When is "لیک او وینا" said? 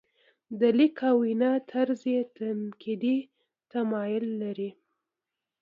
0.77-1.51